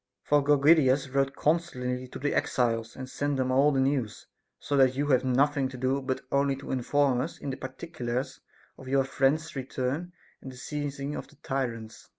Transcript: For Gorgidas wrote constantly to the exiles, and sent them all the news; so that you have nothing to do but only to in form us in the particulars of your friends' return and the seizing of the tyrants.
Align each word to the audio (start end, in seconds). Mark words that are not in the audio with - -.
For 0.23 0.43
Gorgidas 0.43 1.13
wrote 1.13 1.35
constantly 1.35 2.07
to 2.07 2.17
the 2.17 2.33
exiles, 2.33 2.95
and 2.95 3.07
sent 3.07 3.37
them 3.37 3.51
all 3.51 3.71
the 3.71 3.79
news; 3.79 4.25
so 4.59 4.75
that 4.77 4.95
you 4.95 5.05
have 5.09 5.23
nothing 5.23 5.69
to 5.69 5.77
do 5.77 6.01
but 6.01 6.21
only 6.31 6.55
to 6.55 6.71
in 6.71 6.81
form 6.81 7.21
us 7.21 7.37
in 7.37 7.51
the 7.51 7.55
particulars 7.57 8.39
of 8.79 8.87
your 8.87 9.03
friends' 9.03 9.55
return 9.55 10.11
and 10.41 10.51
the 10.51 10.57
seizing 10.57 11.13
of 11.13 11.27
the 11.27 11.35
tyrants. 11.35 12.09